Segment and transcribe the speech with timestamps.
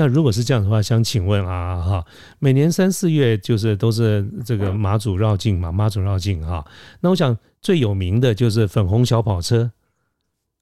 [0.00, 2.06] 那如果是这样的话，想请问啊，哈，
[2.38, 6.64] 每年三四月就是都是这个马祖绕境嘛，马祖绕境哈。
[7.00, 9.70] 那我想最有名的就是粉红小跑车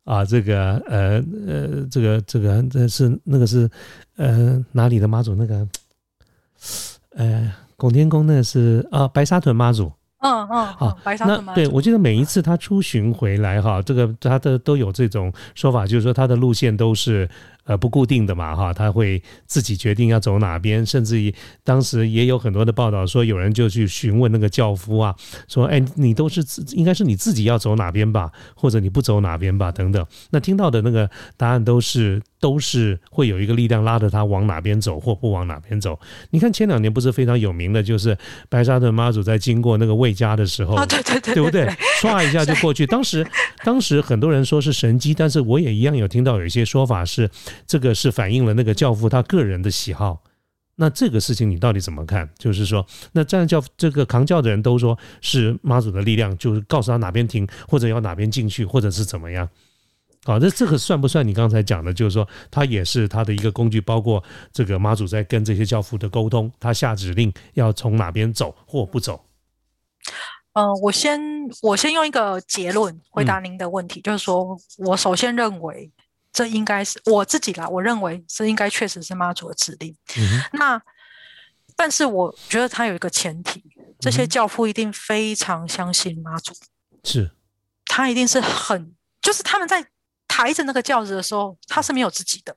[0.02, 3.70] 啊，这个呃呃，这个这个这是那个是
[4.16, 5.36] 呃哪里的妈祖？
[5.36, 5.68] 那个
[7.14, 9.92] 呃拱天宫那个是啊白沙屯妈祖。
[10.20, 11.60] 嗯嗯，好，白沙屯妈祖。
[11.60, 17.30] 对我记得每一次他出巡回来哈，这个他的都有这种说法，就是说他的路线都是。
[17.68, 21.32] 呃，不固定的嘛，哈，他会自己决定要走哪边，甚至于
[21.62, 25.14] 当时也有很多的报道说，有人就去询问那个教夫啊，
[25.48, 30.06] 说，哎，你都是自应该是你自己要走哪边吧，或者你不走哪边吧，等等。
[30.30, 35.98] 那听到的那个答案都是都是会有一个力量拉着他往哪边走或不往哪边走。
[36.30, 38.16] 你看前两年不是非常有名的，就是
[38.48, 41.66] 白沙屯妈祖在经过那个魏家的时候，对对对，对不对？
[42.00, 42.86] 唰一下就过去。
[42.88, 43.26] 当时
[43.64, 47.28] 当时很多人说是神机，但是我也一样有听到有一些说法是。
[47.66, 50.22] 这个是反映了那个教父他个人的喜好，
[50.76, 52.28] 那这个事情你到底怎么看？
[52.38, 59.48] 就是说，那站教这个扛教的人都说是妈祖的力量，就是告诉他哪边停，或者要哪边进去，或者是怎么样？
[60.28, 61.92] 好，那这个算不算你刚才讲的？
[61.92, 69.24] 就是说，他也是他的一个工具，包括这个妈祖在跟这些教父的沟通，他下指令要从哪边走或不走。
[70.52, 71.18] 呃，我先
[71.62, 75.90] 我先用一个结论回答您的问题，就是说我首先认为。
[76.30, 79.96] 这应该是我自己啦，我认为这应该确实是妈祖的指令。
[80.52, 80.80] 那，
[81.74, 83.64] 但是我觉得他有一个前提，
[83.98, 86.52] 这些教父一定非常相信妈祖。
[87.02, 87.30] 是，
[87.86, 89.84] 他一定是很，就是他们在
[90.38, 92.56] 抬着那个轿子的时候，他是没有自己的。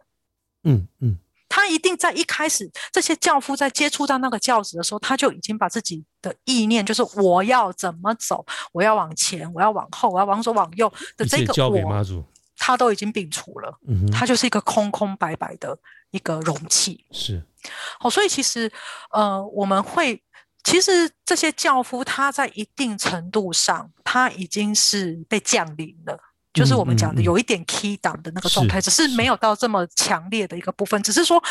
[0.66, 1.18] 嗯嗯，
[1.50, 12.24] 他一定在一开始，这些教夫在接触到那个轿子的时候，他就已经把自己的意念，就是我要怎么走，我要往前，我要往后，我要往左往右的这个交给妈祖。
[12.56, 13.76] 他都已经摒除了，
[14.14, 15.76] 他就是一个空空白白的
[16.12, 17.04] 一个容器。
[17.12, 17.44] 是，
[18.00, 18.72] 好，所以其实，
[19.10, 20.22] 呃，我们会，
[20.64, 26.20] 其实这些教夫他在一定程度上，他已经是被降临了，
[26.54, 31.42] 就是我们讲的有一点 key 档的那个状态，只是没有到这么强烈的一个部分，只是说，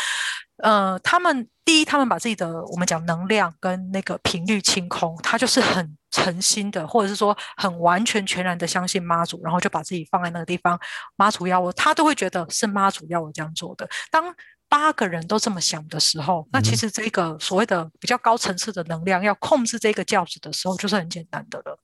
[0.57, 5.97] 呃，他们第一，他们把自己的我们讲能量跟那个频率清空，他就是很。
[6.13, 10.77] 诚心的，或者是说很完全全然的相信妈祖，然后就把自己放在那个地方。
[11.15, 13.89] 妈祖要我，他都会觉得是妈祖要我这样做的。
[14.11, 14.25] 当
[14.67, 21.79] 八个人都这么想的时候，那其实这个所谓的比较高层次的能量要控制这个教子的时候，就是很简单的了。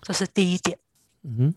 [0.00, 0.78] 这是第一点。
[1.24, 1.54] 嗯，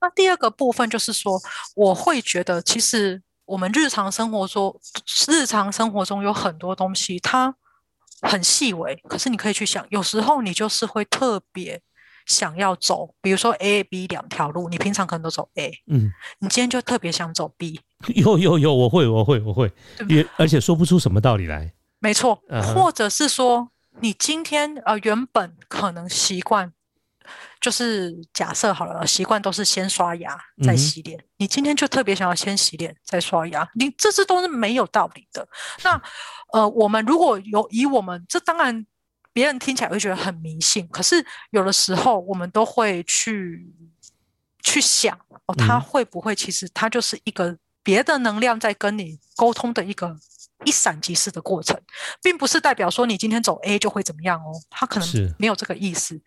[0.00, 1.40] 那第二个部分就是说，
[1.74, 4.80] 我会觉得其实我们日常生活中，
[5.28, 7.54] 日常生活中有很多东西，它。
[8.24, 11.82] 很细微，可是你可以去想，有时候你就是会特别
[12.24, 16.08] 想要走，比如说 A、B 两条路，你平常可能都走 A，嗯，
[16.38, 17.80] 你今天就特别想走 B。
[18.14, 19.72] 有有有，我会我会我会，
[20.08, 21.72] 也而且说不出什么道理来。
[21.98, 22.40] 没错，
[22.72, 26.72] 或者是说你今天呃原本可能习惯，
[27.62, 35.48] 就是假设好了，习惯都是先刷牙再洗脸，你今天就特别想要先洗脸再刷牙，你这些都是没有道理的。
[35.84, 36.02] 那
[36.52, 38.84] 呃，我们如果有以我们这当然，
[39.32, 43.72] 别人听起来会觉得很迷信，可是有的时候我们都会去
[44.60, 50.16] 去想哦，他会不会其实他就是一个别的能量在跟你沟通的一个
[50.64, 51.80] 一闪即逝的过程，
[52.20, 56.20] 并不是代表说你今天走 A 就会怎么样哦，他可能没有这个意思。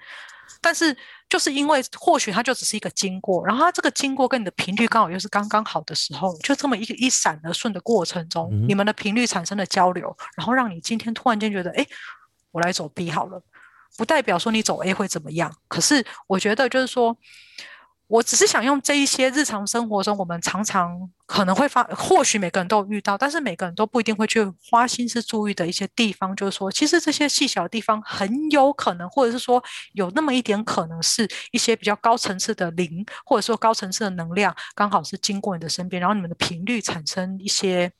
[0.65, 0.97] 但是，
[1.29, 11.85] 就是因为或许它就只是一个经过，然后它这个经过跟你的频率刚好又是刚刚好的时候，就这么一个一闪而顺的过程中，你们的频率产生了交流，然后让你今天突然间觉得，哎，
[12.49, 13.39] 我来走 B 好了，
[13.95, 15.55] 不代表说你走 A 会怎么样。
[15.67, 17.15] 可是我觉得就是说。
[18.07, 29.63] 我只是想用这一些日常生活中我们常常可能会发，或许每个人都遇到，但是每个人都不一定会去花心思注意的一些地方，就是说，其实这些细小的地方很有可能，或者是说
[29.93, 37.91] 有那么一点可能是一些比较高层次的灵，或者说高层次的能量，刚好是经过你的身边，然后你们的频率产生一些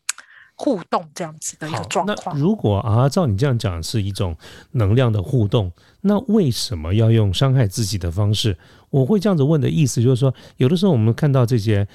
[0.55, 2.35] 互动，这样子的一个状况。
[2.35, 4.35] 那如果啊，照你这样讲是一种
[4.71, 5.71] 能量的互动，
[6.01, 8.57] 那为什么要用伤害自己的方式？
[8.89, 11.85] 我会这样子问的意思就是说，有的时候我们看到这些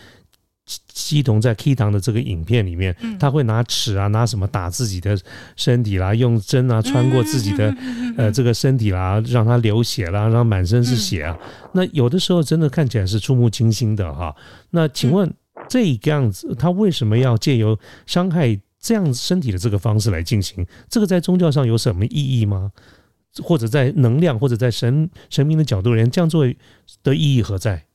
[0.93, 5.19] 西童在 K 堂的这个影片里面，嗯他会拿尺啊，拿什么打自己的
[5.57, 7.75] 身体啦，用针啊穿过自己的、
[8.17, 11.37] 呃这个身体啦，让他流血啦，让满身是血啊。
[11.73, 14.37] 那有的时候真的看起来是触目惊心的哈。
[14.71, 15.33] 那请问
[15.71, 20.67] 这个样子，他为什么要借由伤害这样身体的这个方式来进行？
[20.89, 22.73] 这个在宗教上有什么意义吗？
[23.41, 26.45] 或者在能量，或者在神神明的角度而言，这样做
[27.05, 27.87] 的意义何在？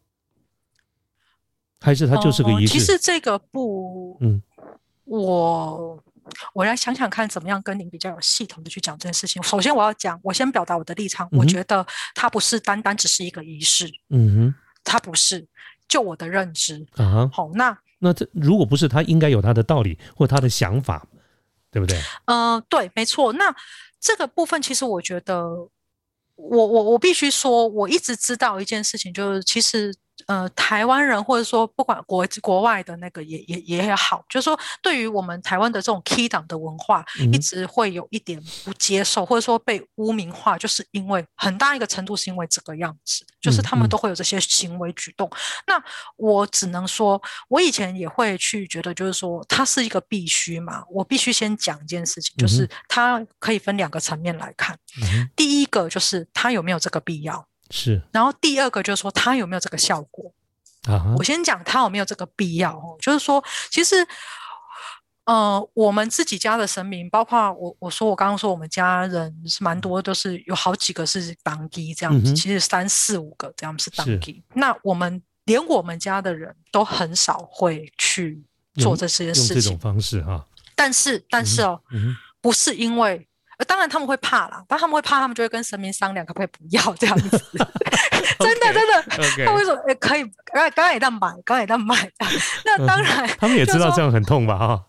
[1.82, 2.72] 还是它就是个仪式？
[2.72, 4.42] 哦其实这个不，嗯，
[5.04, 6.02] 我
[6.54, 9.44] 我来想想看，怎么样跟您比较有系统的去讲这件事情。
[9.44, 11.86] 首先，我要讲，我先表达我的立场，嗯我觉得
[12.16, 14.56] 它不是单单只是一个仪式，嗯哼
[14.86, 15.46] 它不是。
[15.88, 21.08] 就我的认知，哼，啊哈，好，那那这如果不是，他应该有他的道理或他的想法，
[21.72, 22.00] 对不对？
[22.26, 23.34] 呃，对，没错。
[23.34, 23.56] 那
[24.00, 25.48] 这个部分，其实我觉得，
[26.36, 29.96] 我我我必须说，我一直知道一件事情，就是其实
[30.28, 45.30] 呃，台湾人或者说不管国国外的那个也也也好，就是说对于我们台湾的这种 key 党的文化，嗯一直会有一点不接受，或者说被污名化，就是因为很大一个程度是因为这个样子，就是他们嗯都会有这些行为举动。
[45.68, 45.82] 那
[46.18, 54.78] 我只能说，我以前也会去觉得，就是说它是一个必须嘛，我必须先讲一件事情，就嗯是它可以分两个层面来看。
[55.02, 60.34] 嗯，第一个就是它有没有这个必要，是然后第二个就是说它有没有这个效果。
[60.88, 64.06] 啊哈我，先讲它有没有这个必要哦，就是说，其实，
[65.24, 74.44] 呃，我们自己家的神明，包括我，我说我刚刚说我们家人是蛮多，都是有好几个是当机这样子，嗯其实三四五个这样是当是机。
[74.54, 78.44] 那我们连我们家的人都很少会去
[78.76, 80.46] 做用这些事情这种，方式哈，
[80.76, 81.82] 但是，但是哦，
[82.40, 83.28] 不是因为。
[83.58, 87.30] 呃当然他们会怕啦，但他们会怕，他们就会跟神明商量，可不可以不要这样子。
[88.40, 91.96] 真的，真的他会说：“哎、可以，刚刚刚也在买，刚刚也在买。
[92.66, 94.86] ”那当然他们也知道这样很痛吧哈，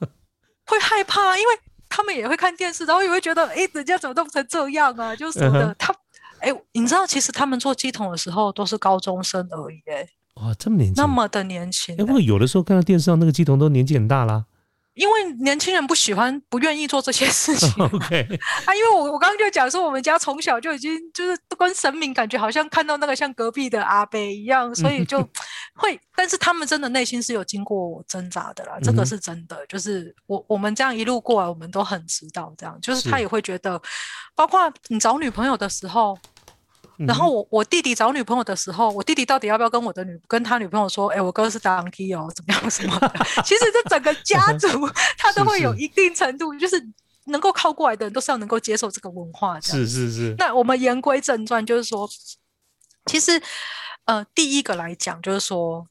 [0.66, 1.48] 会害怕，因为
[1.88, 5.38] 他们也会看电视，然后也会觉得：“哎、人家怎么弄成这样啊？”就是
[5.78, 5.94] 他，
[6.40, 14.44] 哎、你知道，其实他们做鸡桶的时候都是高中生而已、哎，哇，这么年轻那，么的年轻、哎，不过有的时候看到电视上那个鸡桶都年纪很大啦
[14.96, 17.88] 因为年轻人不喜欢、不愿意做这些事情 啊。
[17.92, 18.26] ，OK，
[18.64, 25.20] 啊因为我我刚刚就讲说，我们家从小就已经就是跟神明感觉好像看到那个像隔壁的阿伯一样， 所以就
[25.76, 29.64] 会，但是他们真的内心是有经过挣扎的啦，这个是真的。
[29.66, 33.80] 就是我我们这样一路过来，我们都很知道这样，就是他也会觉得，
[34.34, 36.18] 包括你找女朋友的时候。
[36.98, 43.12] 然嗯后我我弟弟找女朋友的时候，我弟弟到底要不要跟我的女跟他女朋友说，哎，我哥是当 key 哦，怎么样什么的？
[43.44, 44.68] 其实这整个家族
[45.18, 46.82] 他都会有一定程度，就是
[47.26, 52.08] 能够靠过来的人都是要能够接受这个文化这样是是是，那我们言归正传，就是说，
[53.06, 53.42] 其实
[54.04, 55.86] 呃，第一个来讲，就是说，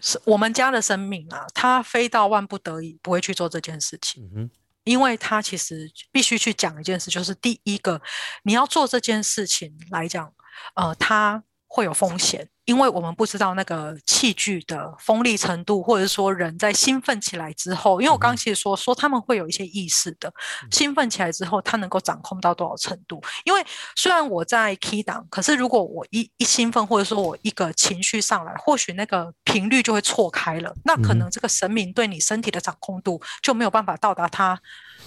[0.00, 4.50] 是我们家的生命啊，他非到万不得已不会去做这件事情，
[4.86, 8.00] 因为他其实必须去讲一件事，就是第一个，
[8.44, 10.32] 你要做这件事情来讲，
[10.76, 12.48] 呃，他会有风险。
[12.66, 20.30] 因为我们不知道那个器具的锋利程度，或者说人在兴奋起来之后，因为我刚刚其实说说他们会有一些意识的，
[20.70, 23.22] 兴奋起来之后，他能够掌控到多少程度？
[23.44, 23.64] 因为
[23.94, 34.60] 虽然我在 key 档，可是如果我一一兴奋，或者说我一个情绪上来，或许那个频率就会错开了，那可嗯能这个神明对你身体的掌控度就没有办法到达他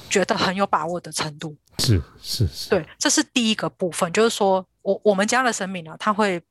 [0.09, 1.57] 觉得很有把握的程度。
[1.79, 6.41] 是是是，对，这是第一个部分，就是说我我们家的神明呢，他会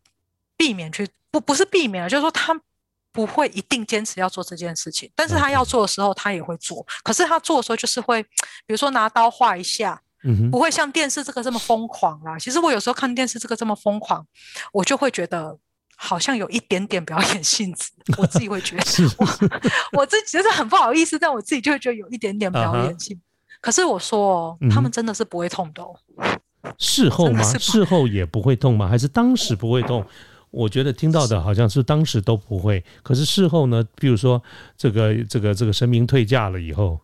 [0.59, 2.61] 避免去不不是避免了，就是说他
[3.13, 8.29] 不会一定坚持要做这件事情，但是他要做的时候他也会做，可是他做的时候就是会，比
[8.69, 12.39] 如说拿刀划一下，嗯，不会像电视这个这么疯狂啦。
[12.39, 14.27] 其实我有时候看电视这个这么疯狂，
[14.73, 15.59] 我就会觉得
[15.97, 19.27] 好像有一点点表演性质，我自己会觉得是我
[19.93, 23.21] 我自己就是很不好意思，但我自己就会觉得有一点点表演性。
[23.61, 25.95] 可是我说哦，他们真的是不会痛的哦。
[26.79, 27.43] 事后吗？
[27.59, 28.87] 事后也不会痛吗？
[28.87, 30.07] 还是当时不会痛？
[30.51, 33.85] 我觉得听到的好像是当时都不会，可是事后呢？
[33.97, 34.43] 比如说
[34.77, 37.01] 这个这个这个神明退驾了以后，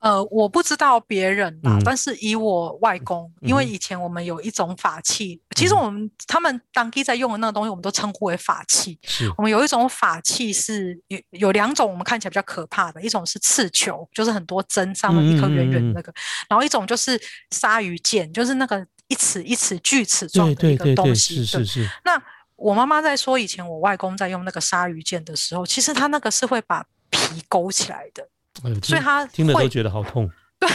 [0.00, 8.98] 呃，我不知道别人啦，嗯但是以我外公，因为以前我们有一种法器，其实嗯我们他们当地在用的那个东西，我们都称呼为法器。
[9.04, 16.12] 是我们有一种法器是有有两种，我们看起来比较可怕的，一种是刺球，就是很多针上面一颗圆圆的那个，
[16.48, 21.36] 然后一种就是鲨鱼剑，就是那个一尺一尺锯齿状的一个对对对对，东西。
[21.36, 22.20] 对是是是，那
[22.62, 28.22] 我妈妈在说，以前我外公在用那个鲨鱼剑的时候，其实他那个是会把皮勾起来的，
[28.64, 30.30] 哎所以他听了都觉得好痛。
[30.62, 30.70] 对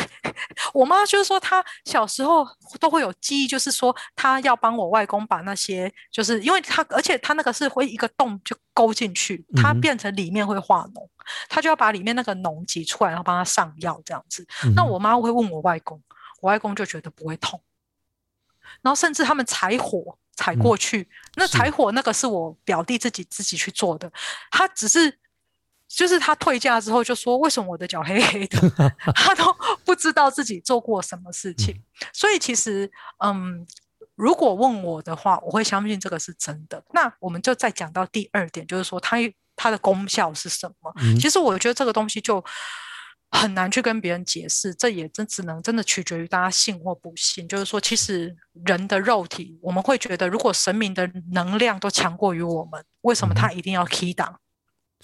[0.74, 2.46] 我妈就是说，她小时候
[2.78, 11.08] 都会有记忆，就是说她要帮我外公把那些，就是因为她，而且她那个是会一个洞就勾进去，它变成里面会化脓，
[11.48, 14.46] 她就要把里面那个脓挤出来，然后帮她上药这样子。
[14.76, 16.04] 那我妈会问我外公，
[16.42, 17.62] 我外公就觉得不会痛，
[18.82, 24.12] 然后甚至他们踩火踩过去，那踩火那个是我表弟自己自己去做的，
[24.52, 25.20] 他只是。
[25.90, 28.60] 就是他退价之后就说：“为什么我的脚黑黑的？
[29.16, 29.56] ”他都
[29.86, 31.82] 不知道自己做过什么事情。
[32.12, 32.92] 所以其实，
[33.24, 33.66] 嗯，
[34.16, 36.84] 如果问我的话，我会相信这个是真的。
[36.92, 39.16] 那我们就再讲到第二点，就是说它
[39.56, 40.94] 它的功效是什么？
[41.22, 42.44] 其实我觉得这个东西就
[43.30, 47.48] 很难去跟别人解释，这也真只能真的取决于大家信或不信。
[47.48, 54.40] 就是说，其实人的肉体，我们会觉得，如果神明的能量都强过于我们，为什么他一定要 key 档？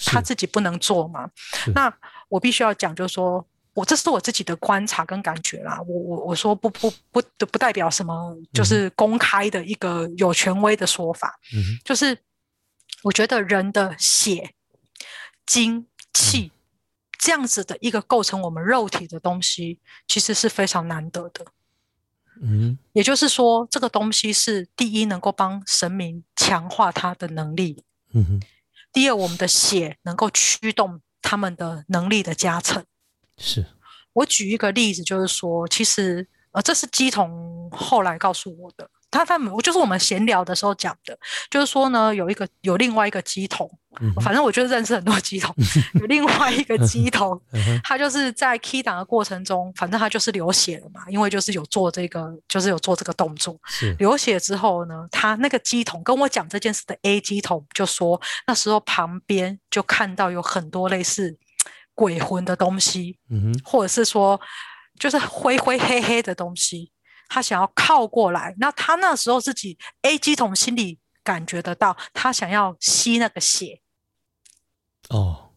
[0.06, 1.30] 他自己不能做吗？
[1.76, 1.94] 那
[2.30, 5.80] 我必须要讲，就是说我这是我自己的观察跟感觉啦。
[5.86, 11.40] 我我我说不不不不代表什么，就是公开的一个有权威的说法。
[11.54, 12.18] 嗯，就是
[13.04, 14.56] 我觉得人的血、
[15.46, 16.53] 精、气
[17.24, 21.46] 这样子的一个构成我们肉体的东西，其实是非常难得的。
[22.42, 27.86] 嗯，也就是说，这个东西是第一能够帮神明强化他的能力。
[28.12, 28.42] 嗯哼。
[28.92, 32.84] 第二，我们的血能够驱动他们的能力的加成。
[33.38, 33.66] 是
[34.12, 38.90] 我举一个例子，就是说，其实呃，这是基童后来告诉我的。
[39.14, 41.18] 他他们，我就是我们闲聊的时候讲的，
[41.50, 43.70] 就是说呢，有一个有另外一个鸡童，
[44.24, 45.56] 反正我就认识很多鸡童，
[45.94, 47.40] 有另外一个鸡童，
[47.84, 53.56] 他就是在 key 档的过程中，反正他就是流血了嘛，因为就是有做这个，就是有做这个动作，
[54.00, 61.38] 流血之后呢，他那个鸡童跟我讲这件事的 A 鸡童就说，那时候旁边就看到有很多类似
[61.94, 64.42] 鬼魂的东西，嗯或者是说
[64.98, 66.93] 就是灰灰黑黑的东西。
[67.34, 73.82] 他想要靠过来，那他那时候自己 A 机桶心里感觉得到，他想要吸那个血。
[75.10, 75.50] 哦，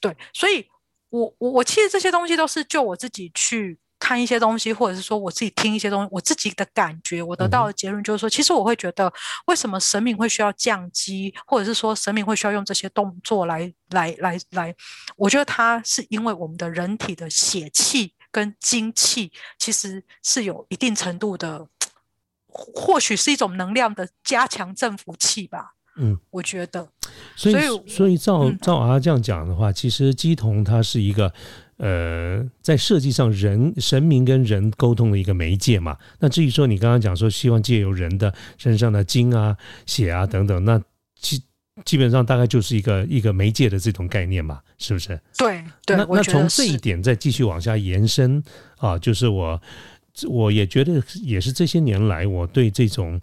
[0.00, 0.66] 对，所以
[1.10, 9.12] 我我我其实这些东西都是就我自己去看一些东西，或者是说我自己听一些东西，我自己的感觉，我得到的结论就是说，其实我会觉得，
[9.48, 14.74] 为什么神明会需要降机，或者是说神明会需要用这些动作来来来来，
[15.14, 18.14] 我觉得它是因为我们的人体的血气。
[18.30, 21.66] 跟精气其实是有一定程度的，
[22.48, 25.74] 或许是一种能量的加强振幅器吧。
[25.96, 26.88] 嗯，我觉得。
[27.34, 31.32] 所以，所以照照阿这样讲的话，其实鸡同它是一个
[31.78, 35.96] 呃，在设计上人神明跟人沟通的一个媒介嘛。
[36.20, 39.56] 那至于说你刚刚讲说希望借由人的身上的精啊、
[39.86, 40.80] 血啊等等，那
[41.16, 41.42] 其
[41.84, 45.18] 基本上大概就是一个一个媒介的这种概念嘛，是不是？
[45.36, 48.42] 对对，那那从这一点再继续往下延伸
[48.76, 49.60] 啊，就是我
[50.28, 53.20] 我也觉得也是这些年来我对这种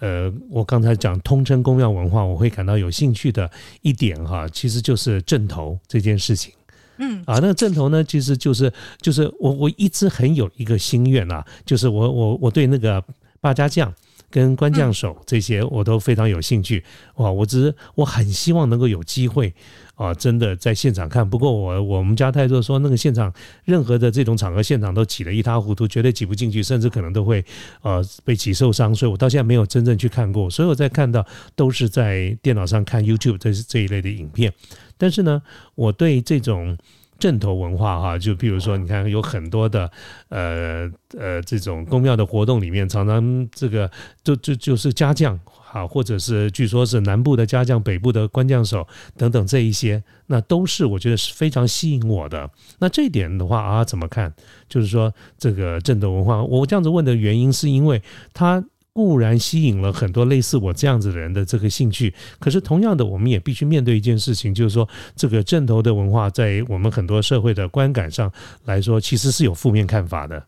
[0.00, 3.50] 呃，我刚才讲通称公庙文化，我会感到有兴趣的
[3.82, 6.52] 一点哈，其实就是正头这件事情。
[6.98, 13.02] 嗯啊，那个正头呢，其实就是就是我我一直很有一个心愿啊，就是我我我对那个
[13.40, 13.92] 八家将。
[14.34, 16.82] 跟关将手这些我都非常有兴趣
[17.18, 17.30] 哇！
[17.30, 19.54] 我只是我很希望能够有机会
[19.94, 21.28] 啊，真的在现场看。
[21.30, 23.32] 不过我我们家太多说那个现场
[23.64, 27.44] 任何的这种场合现场都挤得一塌糊涂，绝对挤不进去，甚至可能都会
[27.82, 28.92] 呃被挤受伤。
[28.92, 31.24] 所以我到现在没有真正去看过，所以我在看到
[31.54, 34.52] 都是在电脑上看 YouTube 这这一类的影片。
[34.98, 35.40] 但是呢，
[35.76, 36.76] 我对这种。
[37.18, 39.90] 正头文化哈，就比如说，你看有很多的
[40.28, 43.90] 呃呃这种宫庙的活动里面，常常这个
[44.22, 52.50] 就就就是家将哈，或者是据说是南部的家将，北部的官将手等等这一些，那都是我觉得是非常吸引我的。
[52.78, 54.32] 那这一点的话啊，怎么看？
[54.68, 58.02] 就是说这个正头文化，我这样子问的原因是因为
[58.32, 58.64] 它。
[58.94, 68.32] 固然吸引了很多类似我这样子的人的这个兴趣，可是同样的，我们也必须面对一件事情，就是说，这个正头的文化在我们很多社会的观感上
[68.66, 70.46] 来说，其实是有负面看法的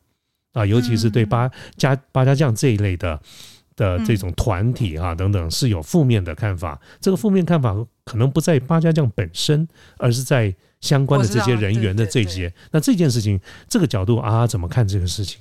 [0.52, 3.20] 啊，尤其是对八家八家将这一类的
[3.74, 6.80] 的这种团体啊等等是有负面的看法。
[7.00, 7.74] 这个负面看法
[8.04, 9.66] 可能不在八家将本身，
[9.98, 12.54] 而是在相关的这些人员的这些。
[12.70, 15.40] 那这件事情，这个角度啊，怎么看这个事情？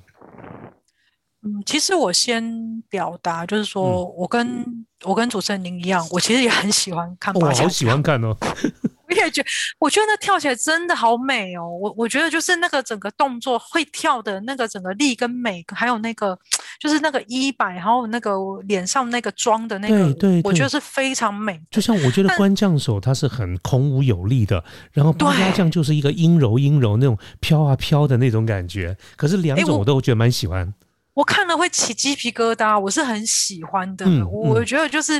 [1.45, 4.65] 嗯，其实我先表达，就是说我跟
[5.03, 7.31] 我跟主持人您一样，我其实也很喜欢看。
[7.35, 8.35] 我好喜欢看哦！
[9.07, 9.45] 我也觉，
[9.77, 11.69] 我觉得那跳起来真的好美哦。
[11.69, 16.35] 我我觉得就是那个整个动作会跳的那个整个力跟美，还有那个
[16.79, 21.61] 就是那个衣摆，还有那个脸上那个妆的那个，对对，我觉得是非常美。
[21.69, 28.97] 就像我觉得关将手他是很孔武有力的，然后八家将就是一个阴柔阴柔那种飘啊飘的那种感觉。
[29.15, 30.73] 可是两种我都觉得蛮喜欢。
[31.15, 34.05] 我看了会起鸡皮疙瘩，我是很喜欢的。
[34.27, 35.13] 我觉得就是，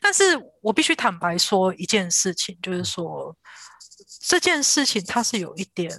[0.00, 0.22] 但是
[0.62, 3.36] 我必须坦白说一件事情，就是说
[4.20, 5.90] 这件事情它是有一点，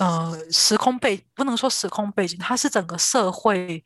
[0.00, 3.82] 呃，时空背不能说时空背景，它是整个社会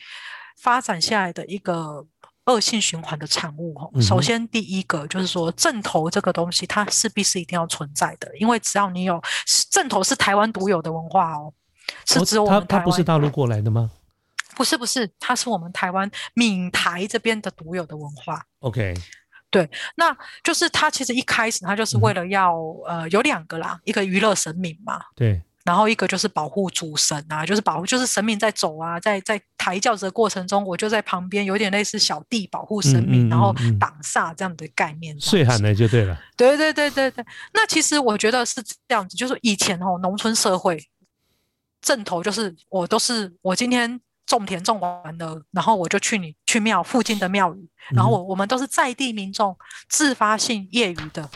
[0.59, 2.07] 发展下来的一个
[2.47, 3.77] 恶性循环的产物。
[4.01, 9.23] 首先第一个就是说正头这个东西，它势必是一定要存在的，因为只要你有
[9.71, 11.53] 正头是台湾独有的文化哦，
[12.07, 13.91] 是指我们台湾，不是大陆过来的吗？
[14.61, 18.45] 不是不是，它是我们台湾闽台这边的独有的文化。
[18.59, 18.93] OK，
[19.49, 20.15] 对，那
[20.45, 22.55] 就是它其实一开始它就是为了要
[22.87, 35.19] 呃有两个啦，一个娱乐神明嘛，对，然后一个就是保护主神啊，就是保护就是神明在走啊，在在抬轿子的过程中，我就在旁边有点类似小弟保护神明，然后挡煞这样的概念。
[35.19, 36.21] 岁寒的就对了。
[36.37, 37.25] 对对对对对，
[37.55, 40.79] 那其实我觉得是这样子，就是以前哦农村社会
[41.81, 43.99] 正头就是我都是我今天。
[44.31, 49.57] 种田种完了，然后我就去你去庙附近的庙宇，然后我我们都是在地民众
[49.89, 51.29] 自发性业余的，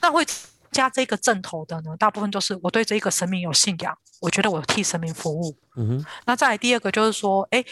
[0.00, 0.24] 那会
[0.70, 5.58] 加这个正头的呢，大部分都是我对这个神明有信仰，我觉得我替神明服务。
[5.76, 7.64] 嗯哼，那再来第二个就是说，哎。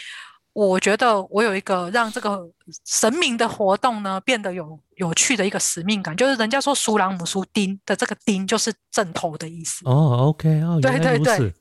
[0.53, 2.37] 我觉得我有一个让这个
[2.85, 9.79] 神明的活动呢变得有有趣的一个使命感，就是人家说“苏朗姆苏丁”的这个“丁”就是正头的意思。
[9.85, 11.53] 哦，OK，哦，对对对，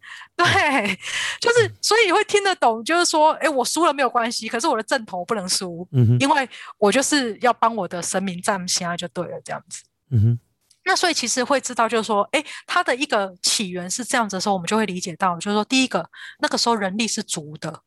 [0.44, 0.98] 对，
[1.40, 9.82] 就是所以会听得懂，就是说，哎，我输了没有关系，可是我的正头不能输，嗯因为我就是要帮我的神明站下就对了，这样子。
[10.10, 10.38] 嗯哼，
[10.84, 16.08] 那所以其实会知道，就是说，哎，它的一个起源是这样子的时候，我们就会理解到，就是说，第一个，
[16.40, 17.82] 那个时候人力是足的。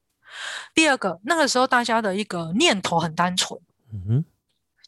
[0.73, 3.59] 第二个，那个时候大家的一个念头很单纯，
[3.93, 4.25] 嗯哼。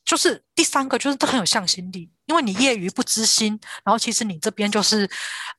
[0.05, 5.09] 就是第三个，就是都很有向心力，因为你业余不知心，然后其实你这边就是，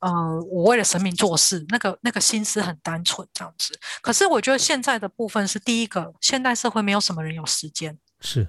[0.00, 0.10] 呃，
[0.50, 3.78] 我为了神明做事，那个那个心思很单纯这样子。
[4.02, 8.46] 可是我觉得现在的部分是第一个，现代社会没有什么人有时间，是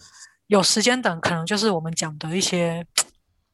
[0.48, 2.86] 有时间等，可能就是我们讲的一些。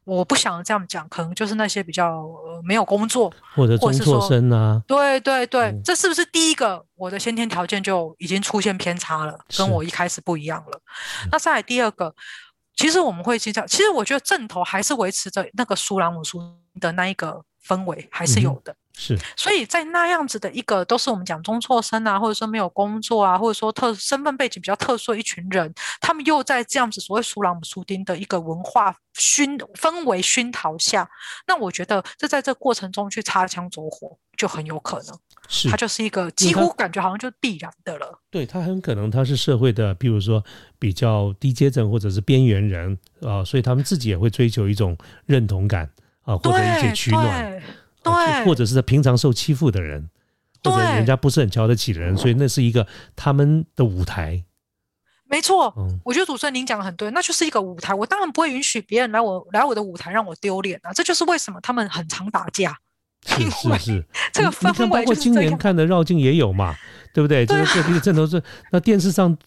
[0.06, 4.84] 我不想这样讲，可能就是那些比较呃没有工作，或者中辍生啊。
[4.86, 10.82] 对对对，这是不是第一个我的先天条件就已经出现偏差了，跟我一开始不一样了？
[11.32, 12.14] 那再来第二个，
[12.76, 16.40] 其实我们会去讲，其实我觉得正头还是维持着那个苏朗姆苏
[16.80, 18.76] 的那一个氛围，还是有的。
[18.96, 31.10] 是，所以在那样子的一个都是我们讲中辍生啊，或者说没有工作啊，或者说特身份背景比较特殊的一群人，他们又在这样子所谓苏朗姆苏丁的一个文化熏氛围熏陶下，
[31.48, 38.20] 那我觉得这在这过程中去擦枪走火就很有可能，是它就是一个几乎感觉好像就必然的了。
[38.30, 40.44] 对他很可能他是社会的，比如说
[40.80, 45.90] 比较低阶层或者是边缘人啊，所以他们自己也会追求一种认同感
[46.24, 47.62] 啊，或者一些取暖。
[48.02, 50.10] 对，或者是平常受欺负的人，
[50.64, 54.44] 或者人家不是很瞧得起的人，所以那是一个他们的舞台。
[55.26, 57.94] 没错，我觉得主持人您讲的很对，那就是一个舞台。
[57.94, 60.92] 我当然不会允许别人来我来我的舞台让我丢脸啊！
[60.92, 62.78] 这就是为什么他们很常打架。
[63.26, 66.76] 是是是， 这个氛围包括今年看的绕境也有嘛，
[67.14, 67.46] 对不对？
[67.46, 69.38] 这个各地的阵头是那电视上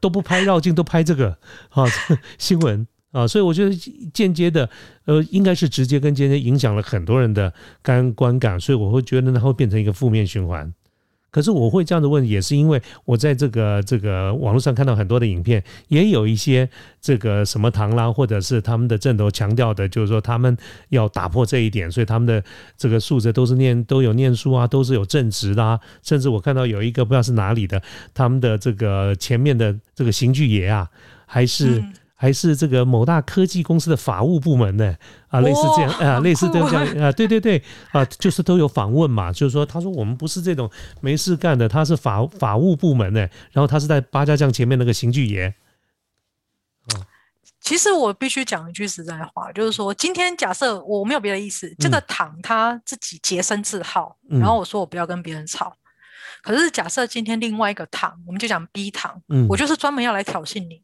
[0.00, 1.36] 都不拍绕境，都拍这个
[1.70, 1.84] 啊
[2.38, 2.86] 新闻。
[3.12, 3.74] 啊，所以我觉得
[4.12, 4.68] 间接的，
[5.06, 7.50] 呃，应该是直接跟间接影响了很多人的
[7.82, 10.70] 观观感，所以我会觉得它会变成一个负面循环。
[11.36, 16.66] 可是我会这样子问，也是因为我在这个这个网络上看到很多的影片，也有一些
[16.98, 20.56] 这个什么螳螂或者是他们的正头强调的，就是说他们
[20.88, 22.42] 要打破这一点，所以他们的
[22.78, 27.82] 这个素质都是念都有念书啊，都是有正直的啊，甚至我看到有一个不知道是哪里的，
[28.14, 30.88] 他们的这个前面的这个刑具爷啊，
[31.26, 31.84] 还是。
[32.18, 34.96] 还是这个某大科技公司的法务部门呢？
[35.28, 36.66] 啊，类似这样啊，类似这样
[36.98, 39.30] 啊，对对对啊，就是都有访问嘛。
[39.30, 40.68] 就是说，他说我们不是这种
[41.00, 43.20] 没事干的，他是法法务部门呢。
[43.52, 45.54] 然后他是在八家将前面那个刑具爷。
[47.60, 55.76] 其实我必须讲一句实在话，就是说，今天假设我没有别的意思，这个躺他自己洁身自好，然后我说我不要跟别人吵。
[56.42, 60.80] 可是假设今天另外一个躺，我们就讲 B 党，我就是专门要来挑衅你。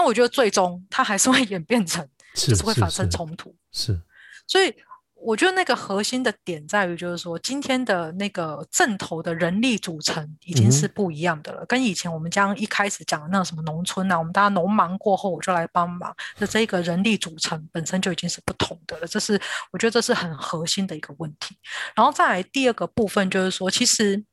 [0.00, 3.54] 那我觉得最终它还是会 演变成，就是会发生冲突。
[3.70, 4.00] 是，
[4.46, 4.74] 所以
[5.14, 19.06] 我觉得那个核心的点在于，就是说今天的那个正头的人力组成已经是不一样的了，跟以前我们将一开始讲的那什么农村啊，我们大家农忙过后我就来帮忙的这个人力组成本身就已经是不同的了。
[19.06, 19.38] 这是
[19.70, 21.54] 我觉得这是很核心的一个问题。
[21.94, 24.24] 然后再来第二个部分就是说，其实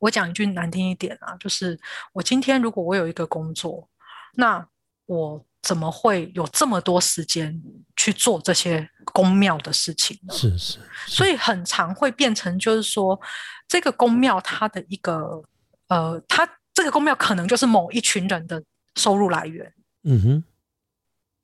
[0.00, 1.78] 我讲一句难听一点啊，就是
[2.12, 3.88] 我今天如果我有一个工作，
[4.36, 4.68] 那
[5.06, 5.46] 我。
[5.64, 7.58] 怎么会有这么多时间
[7.96, 10.34] 去做这些宫庙的事情呢？
[10.34, 13.18] 是是，所以很常会变成就是说，
[13.66, 15.42] 这个宫庙它的一个
[15.88, 18.62] 呃，它这个宫庙可能就是某一群人的
[18.96, 19.72] 收入来源。
[20.02, 20.44] 嗯哼，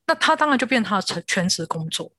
[0.07, 2.13] 那他当然就变他的全全职工作。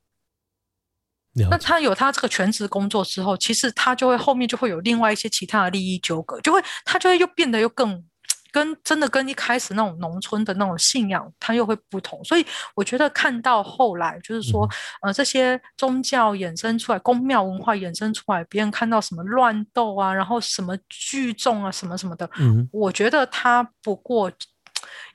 [1.51, 8.03] 那他有他这个全职工作之后，其实他就会后面就会有另外一些其他的利益纠葛，就会他就会又变得又更。
[8.51, 14.69] 跟真的跟一开始那种农村的那种信仰，它又会不同，所以我觉得看到后来就是说，
[15.01, 24.29] 呃，这些宗教衍生出来，宫庙文化衍生出来，别人看到什么乱斗啊，然后什么聚众啊，什么什么的，嗯，我觉得它不过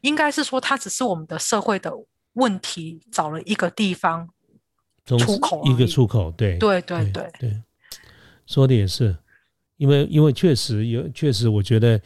[0.00, 1.92] 应该是说，它只是我们的社会的
[2.32, 4.26] 问题，找了一个地方
[5.04, 7.62] 出口，一个出口，对，对对对对，
[8.46, 9.14] 说的也是，
[9.76, 12.00] 因为因为确实有，确实我觉得。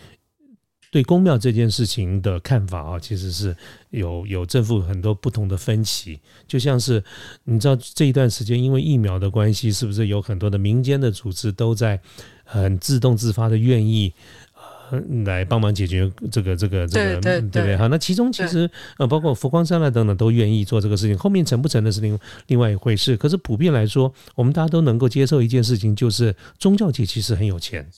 [0.90, 3.56] 对公庙这件事情的看法啊，其实是
[3.90, 6.18] 有有政府很多不同的分歧。
[6.48, 7.02] 就像是
[7.44, 12.00] 你知道这一段时间，因为疫苗的关系，是不是有很多的民间的组织都在
[12.44, 14.12] 很自动自发的愿意
[14.90, 17.76] 呃来帮忙解决这个这个这个对不对？
[17.76, 23.16] 好，那其中其实呃包括佛光山啊等等都愿意做这个事情，后面成不成的是另另外一回事。
[23.16, 27.88] 可是普遍来说，我们大家都能够接受一件事情，就是宗教界其实很有钱。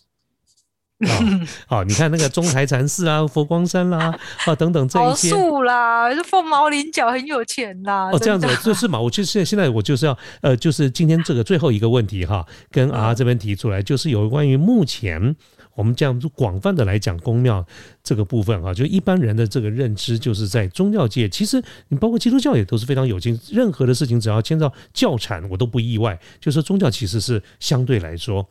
[1.66, 4.14] 好， 你看那个中台禅寺啊，佛光山啦，
[4.46, 8.10] 啊等等这一些，树啦，凤毛麟角，很有钱啦。
[8.12, 9.00] 哦，这样子，就是嘛？
[9.00, 15.34] 我就是现现在我就是要呃，就是今天这个最后一个问题哈，跟啊这边提出来，就是有关于目前
[15.74, 17.64] 我们这样广泛的来讲宫庙
[18.02, 26.18] 这个部分啊，就一般人的这个认知，就是在宗教界，其实你包括基督教也都是非常有钱，任何的事情只要牵到教产，我都不意外。
[26.40, 28.46] 就是宗教其实是相对来说。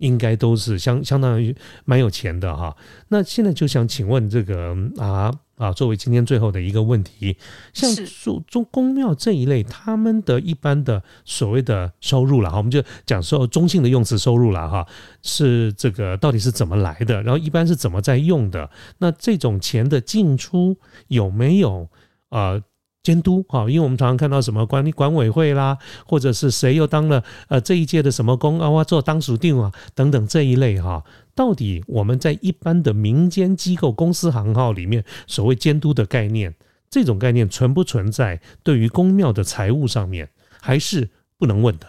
[0.00, 2.76] 应该都是相相当于蛮有钱的哈。
[3.08, 7.36] 那现在就想请问这个啊啊，作为今天最后的一个问题，
[7.72, 7.88] 像
[8.22, 14.86] 中中公庙这一类，他们的一般的所谓的收入了哈，我们就讲说中性的用词收入了哈，
[15.22, 17.22] 是这个到底是怎么来的？
[17.22, 18.70] 然后一般是怎么在用的？
[18.98, 20.76] 那这种钱的进出
[21.08, 21.88] 有没有
[22.30, 22.60] 啊？
[23.02, 31.02] 监督哈，因为我们常常看到什么管理管委会啦，或者是谁又当了呃这一届的什么公啊，做当属定啊等等这一类哈，
[31.34, 36.54] 到底我们在一般的民间机构、公司行号里面所谓监督的概念，
[36.90, 38.40] 这种概念存不存在？
[38.62, 40.28] 对于公庙的财务上面，
[40.60, 41.08] 还是
[41.38, 41.86] 不能问的。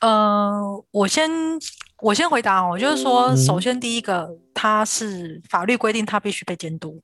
[0.00, 1.28] 呃，我先
[2.00, 7.02] 我先回答哦，就是说，首先第一个，它是法律规定，它必须被监督。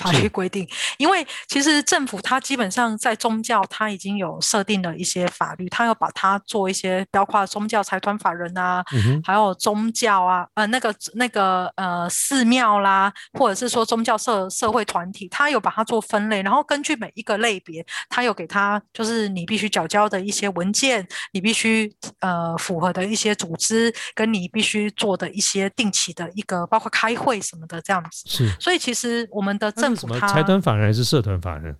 [0.00, 8.82] 法律规定，因为其实政府它基本上在宗教，它已经有设定了一些法律，它要把它做一些，包括宗教财团法人啊，
[9.22, 28.22] 还有宗教啊，呃，那个那个呃寺庙啦，或者是说宗教社社会团体，它有把它做分类，然后根据每一个类别，它有给它就是你必须缴交的一些文件，你必须呃符合的一些组织，跟你必须做的一些定期的一个，包括开会什么的这样子。
[28.26, 31.76] 是，所以其实我们的政什么财团法人还是社团法人？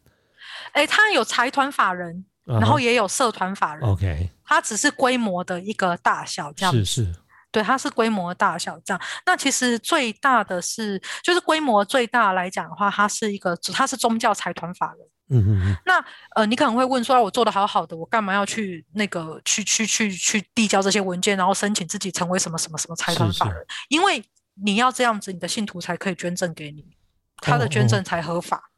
[0.73, 3.89] 哎，他有财团法人，然后也有社团法人。
[3.89, 6.73] OK，它只是规模的一个大小这样。
[6.73, 7.15] 是是，
[7.51, 9.01] 对，它是规模大小这样。
[9.27, 15.07] 那其实最大的是，就是规模最大来讲的话，它是一个，它是宗教财团法人。
[15.33, 15.77] 嗯嗯嗯。
[15.85, 16.05] 那
[16.37, 23.67] 呃，你可能会问说，我做的好好的，我干嘛要去那个去去去去递交这些文件，然后申请自己成为什么什么什么财团法人？
[23.89, 24.23] 因为
[24.63, 26.85] 你要这样子，你的信徒才可以捐赠给你。
[27.41, 28.71] 他的捐赠才合法。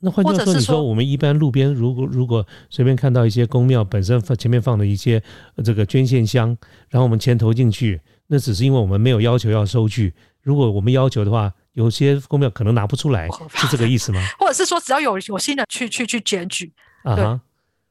[0.00, 5.22] 那换句话说，你说我们一般路边如果如果随便看到一些公庙本身放前面放的一些
[5.64, 6.48] 这个捐献箱，
[6.90, 10.12] 然后我们钱投进去，那只是因为我们没有要求要收据。
[10.42, 14.20] 如果我们要求的话，有些公庙可能拿不出来，是这个意思吗？
[14.38, 16.70] 或者是说，只要有有心人去去去检举，
[17.04, 17.40] 啊，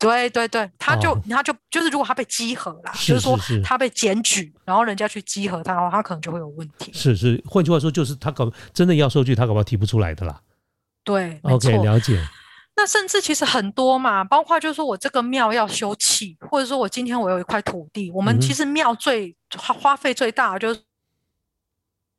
[0.04, 6.92] 对对对，他就他就就是如果他被稽核啦，就是说他被检举，然后人家去稽核他的话，他可能就会有问题。
[6.94, 10.42] 是是，换句话说，就是他搞真的要收据，他搞不好提不出来的啦。
[11.04, 12.22] 对，OK，了解。
[12.76, 20.82] 那甚至其实很多嘛，包括就是说我这个庙要修葺，或者说我今天我有一块土地，我们其实庙最花花费最大的就是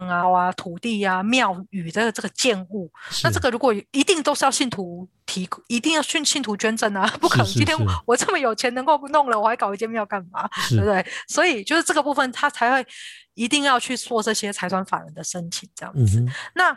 [0.09, 2.91] 啊啊土地呀、庙宇的这个建物，
[3.23, 10.49] 那这个如果一定都是要信徒提一定要信信徒捐赠啊，不可能今天我这么有钱能够弄了，我还搞一间庙干嘛？
[10.71, 11.05] 对不对？
[11.29, 12.87] 所以就是这个部分，他才会
[13.35, 16.25] 一定要去做这些财团法人的申请，这样子。
[16.55, 16.77] 那。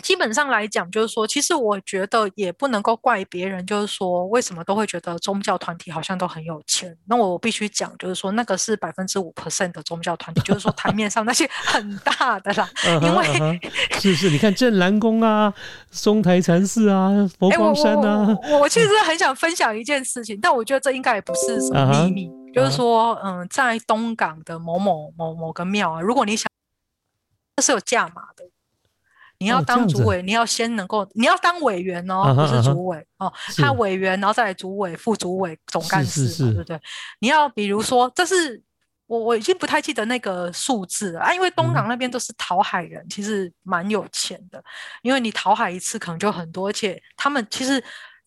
[0.00, 6.96] 基本上来讲，就是说，其实我觉得也不能够怪别人，就是说，为什么都会觉得宗教团体好像都很有钱？
[7.04, 12.70] 那我必须讲，就是说，那个是百分之五 percent 的宗教团体，就是说台面上那些 很大的啦。
[13.02, 13.60] 因为
[14.00, 15.52] 是是，你看镇南宫啊、
[15.90, 18.26] 松台禅寺啊、佛光山啊。
[18.50, 26.46] 我我其实很想分享一件事情，但我觉得这应该也不是什么秘密，就是说，嗯，在东港的某某某某个庙啊，如果你想，
[27.56, 28.44] 这是有价码的。
[29.42, 33.32] 你要当主委，你要先能够，你要当委员哦，不是主委哦。
[33.56, 36.80] 他委员，然后再来主委、副主委、总干事，对不对？
[37.18, 38.62] 你要比如说，这是
[39.06, 44.62] 我我已经不太记得那个数字了啊，因为东港那边都是讨海人，其实蛮有钱的，
[45.02, 47.82] 因为你讨海一次可能就很多，而且他们其实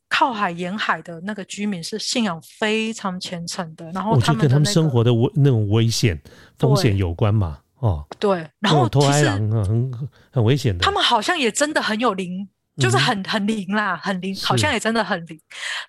[0.09, 6.21] 靠海沿海的那个居民是信仰非常虔诚的，然后他们跟他们生活的危那种危险
[6.59, 7.59] 风险有关嘛。
[7.85, 9.91] 哦，对，然后其实很
[10.31, 10.83] 很危险的。
[10.83, 15.39] 他们好像也真的很有灵，就是很很灵啦，很灵，好像也真的很灵。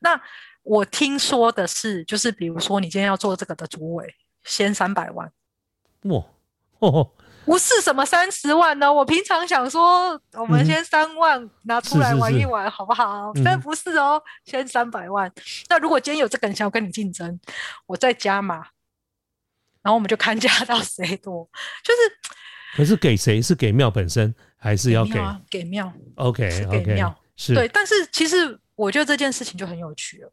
[0.01, 0.21] 那
[0.63, 5.33] 我听说的是，就是比如说你今天要做这个的主委，先三百万。
[6.03, 6.23] 哇
[6.81, 7.11] 哦，
[7.47, 8.93] 不是什么三十万呢？
[8.93, 13.33] 我平常想说，我们先三万拿出来玩一玩，好不好？
[13.43, 15.33] 但不是哦，先三百万。
[15.71, 17.41] 那如果今天有这个人想要跟你竞争，
[17.87, 18.67] 我再加码。
[19.87, 21.49] 然后我们就看价到谁多，
[21.85, 25.15] 就是，可是给谁是给庙本身，还是要给
[25.49, 27.69] 给庙？OK，给庙是对。
[27.69, 30.33] 但是其实我觉得这件事情就很有趣了。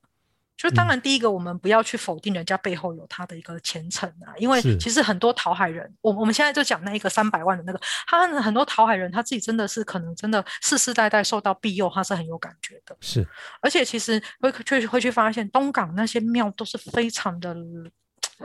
[0.58, 12.98] 就当然第一个，我们不要去否定人家背后有他的一个前程啊，因为其实很多讨海人，我我们现在就讲那一个三百万的那个，他很多讨海人他自己真的是可能真的世世代代受到庇佑，他是很有感觉的。
[13.02, 13.24] 是，
[13.62, 17.56] 而且其实会确实会去发现东港那些庙都是非常的。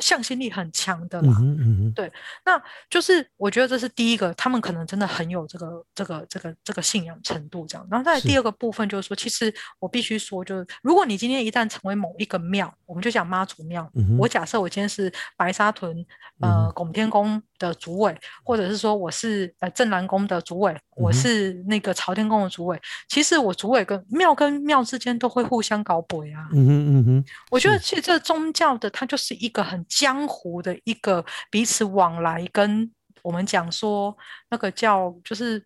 [0.00, 2.12] 向心力很强的啦，嗯嗯对，
[2.44, 7.86] 那就是我觉得这是第一个，他们可能真的很有这个这个这个这个信仰程度这样。
[7.90, 15.96] 然后再第二个部分就是说，其实我必须说，就是如果你今天一旦成为某一个庙，我们就讲妈祖庙，我假设我今天是白沙屯
[16.40, 26.48] 呃拱天宫的主委，或者是说我是呃镇南宫的主委，我是那个朝天宫的主委，其实我主委跟庙跟庙之间都会互相搞鬼啊。
[26.52, 29.84] 嗯哼嗯哼，我觉得其实这宗教的它就是一个很。
[29.88, 32.90] 江湖的一个彼此往来，跟
[33.22, 34.16] 我们讲说
[34.50, 35.64] 那个叫就是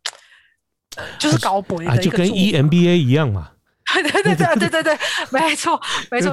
[1.18, 3.52] 就是搞鬼的一个，就跟 EMBA 一样嘛。
[3.92, 4.98] 对对对对对对对，
[5.30, 5.78] 没错
[6.10, 6.32] 没错，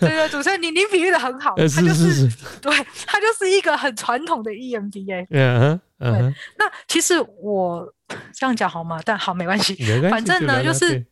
[0.00, 2.28] 对对，主持人你您比喻的很好，他就是
[2.60, 2.74] 对，
[3.06, 5.26] 他就是一个很传统的 EMBA。
[5.30, 7.94] 嗯嗯，那其实我
[8.34, 9.00] 这样讲好吗？
[9.04, 9.76] 但好没关系，
[10.10, 11.06] 反正呢就是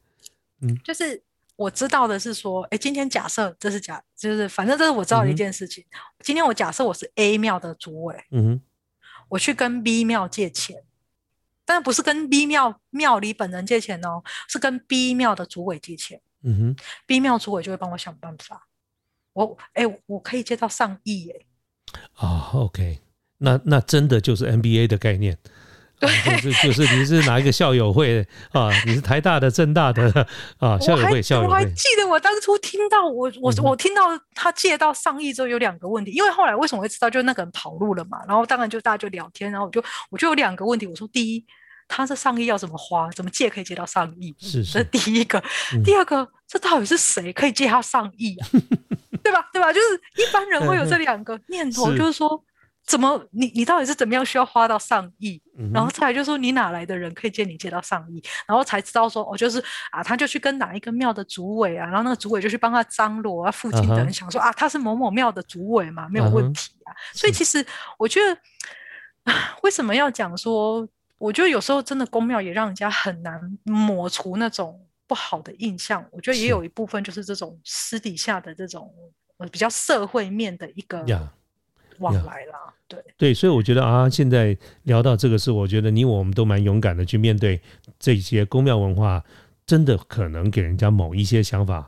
[0.63, 1.23] 嗯就是。
[1.59, 5.85] 我知道的是说，哎，今天假设这是假，就是反正这是我知道的一件事情。
[6.21, 8.61] 今天我假设我是 A 庙的主委，嗯哼，
[9.31, 10.85] 我去跟 B 庙借钱，
[11.65, 16.21] 但不是跟 B 庙庙里本人借钱哦，是跟 B 庙的主委借钱。
[16.45, 18.69] 嗯哼，B 庙主委就会帮我想办法。
[19.33, 21.47] 我，哎，我可以借到上亿，耶。
[22.15, 23.01] 啊，OK，
[23.39, 25.37] 那那真的就是 NBA 的概念。
[26.01, 26.09] 对，
[26.41, 28.71] 就是就是你是哪一个校友会啊？
[28.87, 30.27] 你是台大的、政大的
[30.59, 30.79] 啊？
[30.79, 31.49] 校友会，校友会。
[31.49, 34.03] 我还记得我当初听到我我我听到
[34.35, 37.11] 他借到上亿之后有两个问题，因为后来为什么会知道？
[37.11, 38.19] 就那个人跑路了嘛。
[38.29, 40.87] 然后当然就大家就聊天，然后我就我就有两个问题。
[40.87, 41.45] 我说第一，
[41.89, 43.11] 他这上亿要怎么花？
[43.11, 44.33] 怎么借可以借到上亿？
[44.39, 44.75] 是是。
[44.79, 45.43] 这第一个，
[45.85, 48.47] 第二个，这到底是谁可以借他上亿啊？
[49.25, 49.45] 对吧？
[49.53, 49.73] 对吧？
[49.73, 52.41] 就是一般人会有这两个念头，就是说。
[52.89, 53.23] 怎么？
[53.31, 55.41] 你你到底是怎么样需要花到上亿？
[55.73, 58.23] 然后再来就说你哪来的人可以借你借到上亿？
[58.47, 66.91] 然后才知道说哦，就是啊，他就去跟哪一个庙的主委啊，然后那个主委就去帮他张罗啊，附近的人想说啊，他是某某庙的主委嘛，没有问题啊。
[67.13, 67.65] 所以其实
[67.99, 70.89] 我觉得，为什么要讲说？
[71.19, 76.07] 我觉得有时候真的公庙也让人家很难抹除那种不好的印象。
[76.13, 78.89] 我觉得也有一部分就是这种私底下的这种
[79.39, 81.03] 呃比较社会面的一个
[81.99, 82.73] 往来啦。
[82.87, 87.61] 对对，所以我觉得啊，现在聊到这个事，我觉得你我们都蛮勇敢的去面对
[87.99, 89.23] 这些宫庙文化，
[89.67, 91.87] 真的可能给人家某一些想法，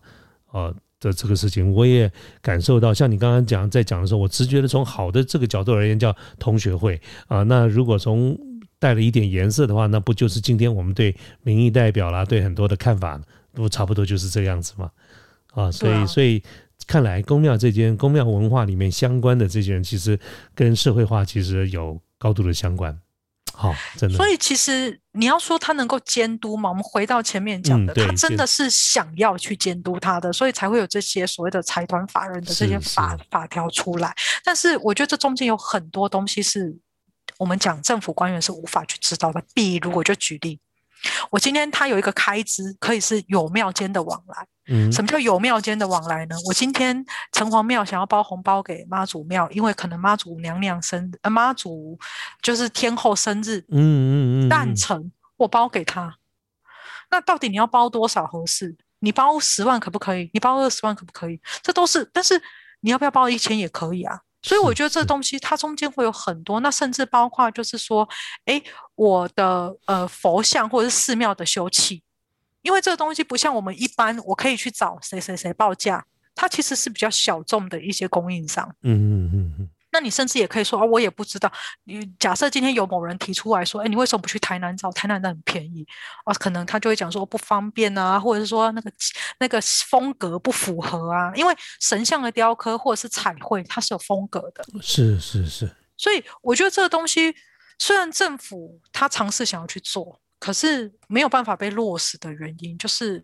[0.51, 2.93] 呃的这个事情，我也感受到。
[2.93, 7.43] 像你刚刚讲在讲的时候，我直觉的从好的这个角度而言，叫同学会啊。
[7.45, 8.39] 那如果从
[8.79, 13.19] 带了一点颜色的话，那不就是今天我们对民意代表啦，对很多的看法，
[13.55, 14.91] 不差不多就是这样子嘛？
[15.55, 16.43] 啊，所以所以。
[16.91, 20.19] 看来宫庙这间宫庙文化里面相关的这些人，其实
[20.57, 23.01] 跟社会化其实有高度的相关。
[23.55, 24.17] 好，真的。
[24.17, 34.13] 所以其实你要说他能够监督吗，我们回到前面讲的，他真的是想要去监督他的，所以才会有这些所谓的财团法人的这些法法条出来。
[34.43, 36.77] 但是我觉得这中间有很多东西是
[37.39, 39.41] 我们讲政府官员是无法去知道的。
[39.55, 40.59] 比如，我就举例。
[41.31, 44.45] 我今天他有一个开支，可以是有庙间的往来。
[44.71, 46.37] 嗯，什么叫有庙间的往来呢？
[46.47, 51.99] 我今天城隍庙想要包红包给妈祖庙，因为可能妈祖娘娘生呃妈祖
[52.41, 56.17] 就是天后生日，嗯嗯嗯，诞辰我包给他。
[57.11, 58.77] 那到底你要包多少合适？
[59.01, 60.31] 你包十万可不可以？
[60.33, 61.41] 你包二十万可不可以？
[61.63, 62.41] 这都是，但是
[62.81, 64.21] 你要不要包一千也可以啊。
[64.43, 68.09] 所以我觉得这东西它中间会有很多，那甚至包括就是说，
[68.45, 68.63] 哎，
[68.95, 72.01] 我的呃佛像或者是寺庙的修葺，
[72.63, 78.69] 因为这个东西不像我们一般，我可以去找谁谁谁报价，它其实是比较小众的一些供应商。
[78.83, 79.71] 嗯嗯嗯嗯。
[79.93, 81.51] 那你甚至也可以说啊，我也不知道。
[81.83, 84.89] 你假设今天有某人提出来说，哎，你为什么不去台南找？
[84.93, 85.85] 台南的很便宜
[86.25, 88.93] 啊，可能他就会讲说不方便啊，或者是说那个
[89.41, 91.33] 那个风格不符合啊。
[91.35, 94.65] 因为神像的雕刻或者是彩绘，它是有风格的。
[94.81, 95.69] 是是是。
[95.97, 97.35] 所以我觉得这个东西，
[97.81, 103.23] 虽然政府他尝试想要去做，可是没有办法被落实的原因，就是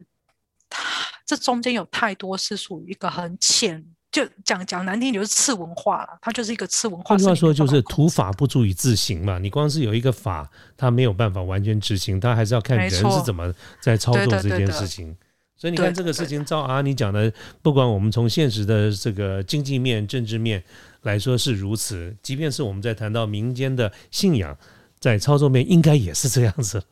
[0.71, 0.81] 它
[1.27, 3.85] 这中间有太多是属于一个很浅。
[4.13, 6.19] 就讲讲难听，就是次文化了。
[6.23, 7.05] 它就是一个次文化。
[7.05, 9.39] 换句话说，就是土法不足以自行嘛。
[9.39, 13.53] 你光是有一个法，它没有办法完全执行，它还是要看人是怎么
[13.83, 15.15] 在操作这件事情。
[15.55, 20.65] 所以你看这个事情，照阿你讲的，不管我们从现实的这个经济面、政治面
[21.03, 24.57] 来说是如此，即便是我们在谈到民间的信仰，
[24.99, 26.83] 在操作面应该也是这样子。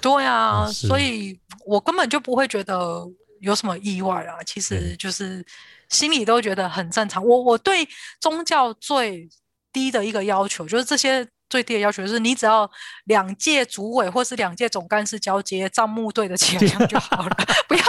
[0.00, 3.06] 对啊，所以我根本就不会觉得
[3.40, 4.42] 有什么意外啊。
[4.44, 5.44] 其实就是。
[5.90, 7.24] 心里都觉得很正常。
[7.24, 7.88] 我我对
[8.20, 9.26] 宗教最
[9.72, 12.70] 低的一个要求，就是这些最低的要求，就是你只要
[13.04, 17.82] 两届主委或是两届总干事交接，账目对得起来就好了， 不要。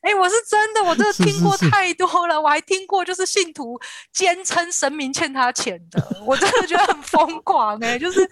[0.00, 2.40] 哎，我是真的，我真的听过太多了。
[2.40, 3.78] 我还听过，就是信徒
[4.12, 7.78] 坚称神明欠他钱的，我真的觉得很疯狂。
[7.80, 8.26] 哎，就是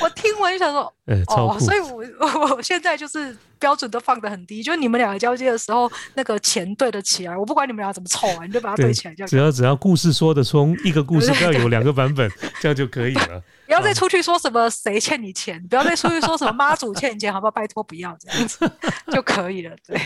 [0.00, 0.92] 我听完就想说，
[1.28, 2.04] 哦，所以我
[2.56, 9.24] 我现在就是标准都放得很低，就是你们两个交接的时候，那个钱对得起来，我不管你们俩怎么凑啊，你就把它对起来就。
[9.26, 12.28] 只要只要故事说得通一个故事，不要有两个版本，
[12.60, 13.40] 这样就可以了。
[13.66, 17.50] 不要再出去说什么谁欠你钱，不要再出去说什么妈祖欠你钱，好不好？
[17.50, 18.70] 拜托不要这样子
[19.12, 20.00] 就可以了，对。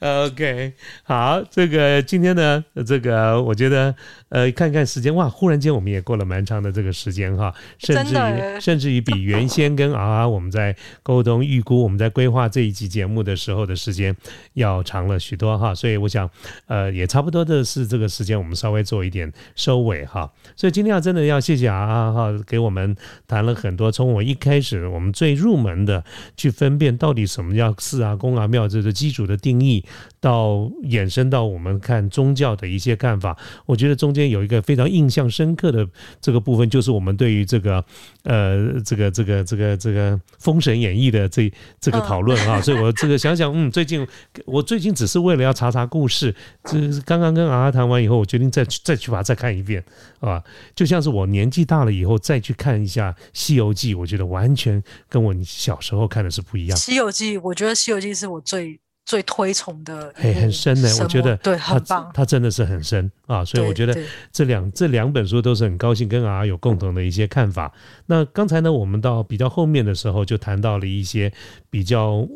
[0.00, 0.72] OK，
[1.04, 3.94] 好，这个今天呢，这个我觉得，
[4.32, 14.12] 呃，看看时间，哇，忽然间我们也过了蛮长的这个时间哈， 甚至于 甚至于比原先跟啊啊我们在沟通预估，我们在规划这一集节目的时候的时间
[14.54, 16.28] 要长了许多哈，所以我想，
[16.66, 20.28] 呃，也差不多的是这个时间，我们稍微做一点收尾哈。
[20.56, 22.96] 所以今天要真的要谢谢啊啊哈，给我们
[23.28, 26.02] 谈了很多，从我一开始我们最入门的
[26.36, 29.52] 去分辨到底什么叫寺啊宫啊庙这个基础的定。
[29.52, 29.84] 定义
[30.18, 35.86] 到衍生到我们看宗教的一些看法，我觉得中间有一个非常印象深刻的
[36.20, 37.84] 这个部分，就是我们对于这个
[38.24, 44.06] 呃这个这个这个这个《封神演义》的这这个讨论啊，所以我这个想想，嗯，最近
[44.44, 49.82] 我最近只是为了要查查故事，这刚刚跟阿阿谈完以后，我决定再再去把它再看一遍
[50.20, 50.42] 啊，
[50.74, 56.78] 就像是我年纪大了以后再去看一下《西游记》，我觉得完全跟我小时候看的是不一样。
[56.80, 58.81] 《西游记》，我觉得《西游记》是我最。
[59.04, 63.96] 最推崇的，哎，很深的，我觉得对，很棒，他真的是很深啊，所以我觉得
[64.30, 67.72] 这两这两本书都是很高兴跟阿有共同的一些看法。
[68.06, 71.30] 那刚才呢，我们到比较后面的时候就谈到了一些
[71.68, 72.26] 比较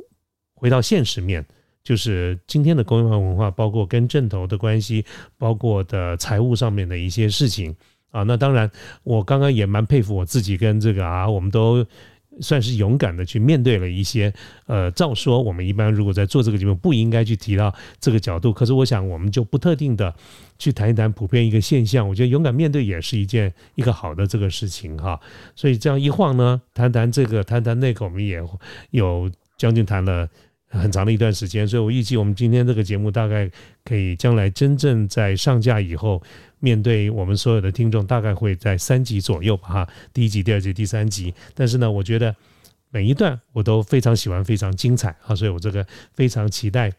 [0.55, 1.47] 回到现实面，
[1.85, 5.05] 就是今天的工业化文化，包括跟正头的关系，
[5.39, 7.75] 包括的财务上面的一些事情
[8.11, 8.25] 啊。
[8.25, 8.69] 那当然，
[9.05, 11.87] 我刚刚也蛮佩服我自己跟这个啊，我们都。
[12.41, 14.33] 算是勇敢的去面对了一些，
[14.67, 20.15] 呃，照说我们一般如果在做这个节目不应该去提到这个角度，可是我想我们就不特定的
[20.59, 25.21] 去谈一谈普遍一个现象，我觉得勇敢面对也是一件一个好的这个事情哈。
[25.55, 28.43] 所以这样一晃呢，谈谈这个，谈谈那个，我们也
[28.91, 30.29] 有将近谈了。
[30.69, 33.51] 很长的一段时间，所以我预计我们今天这个节目大概
[33.85, 36.23] 可以将来真正在上架以后，
[36.59, 41.33] 面对我们所有的听众，大概会在三集左右吧，哈，第一集、第二集、第三集。
[41.55, 42.35] 但是呢，我觉得
[42.91, 46.93] 每一段我都非常喜欢，非常精彩啊，所以我这个非常期待。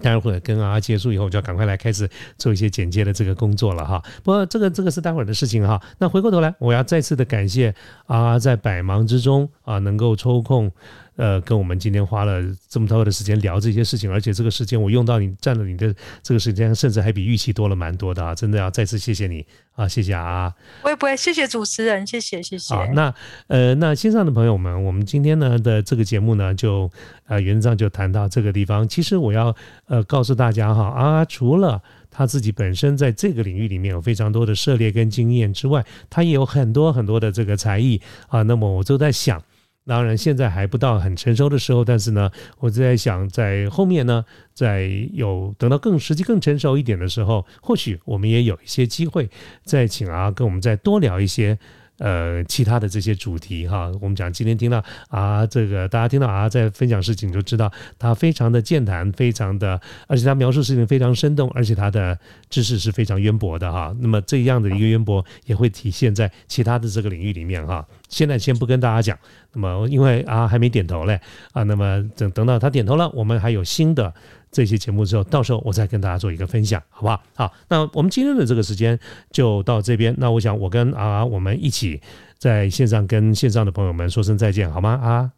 [0.00, 4.00] 待会儿跟啊结束以后，就要赶快来开始做一些简介的这个工作了哈。
[4.22, 5.82] 不过这个这个是待会儿的事情哈。
[5.98, 7.74] 那回过头来，我要再次的感谢
[8.06, 10.70] 啊，在百忙之中啊，能够抽空。
[11.18, 18.32] 呃，跟我们今天花了这么多的时间聊这些事情，而且这个时间我用到你占了你的这个时间，甚至还比预期多了蛮多的啊！
[18.32, 20.54] 真的要再次谢谢你啊，谢谢啊！
[20.84, 22.72] 我也不会，谢谢主持人，谢谢谢谢。
[22.72, 23.12] 好，那
[23.48, 26.88] 呃，那线上的朋友们，我们今天呢的这个节目呢，就
[27.26, 28.86] 呃原则上就谈到这个地方。
[28.86, 29.52] 其实我要
[29.86, 38.42] 呃告诉大家哈啊，除了他自己本身在这个领域里面有非常多的涉猎跟经验之外，他也有很多很多的这个才艺啊。
[38.42, 39.42] 那么我就在想。
[39.88, 44.22] 当然，现在还不到很成熟的时候，但是呢，我在想，在后面呢，
[44.52, 49.30] 在有等到更实际、更成熟一点的时候，或许我们也有一些机会，
[49.64, 51.58] 再请啊，跟我们再多聊一些。
[51.98, 62.18] 呃，其他的这些主题哈，我们讲今天听到啊，这个大家听到啊，在分享事情就知道他非常的健谈，非常的，而且他描述事情非常生动，而且他的
[62.48, 63.94] 知识是非常渊博的哈。
[64.00, 67.86] 那么这样的一个渊博也会体现在其他的这个领域里面哈。
[68.08, 69.18] 现在先不跟大家讲，
[69.52, 71.20] 那么因为啊还没点头嘞
[71.52, 74.14] 啊，那么等等到他点头了，我们还有新的。
[74.50, 77.22] 这些节目之后，到时候我再跟大家做一个分享，好不好？
[77.34, 78.98] 好，那我们今天的这个时间
[79.30, 80.14] 就到这边。
[80.18, 82.00] 那我想我跟啊我们一起
[82.38, 84.90] 在线上跟线上的朋友们说声再见，好吗？
[85.02, 85.30] 啊，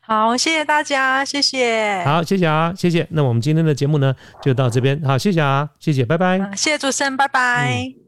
[0.00, 2.02] 好，谢谢大家，谢谢。
[2.04, 3.06] 好，谢谢啊，谢谢。
[3.10, 6.38] 那我们今天的节目呢就到这边，好，谢谢啊，谢谢，拜拜。
[6.54, 8.03] 谢谢主持人，拜拜。